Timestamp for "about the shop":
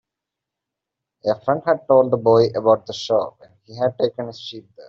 2.55-3.39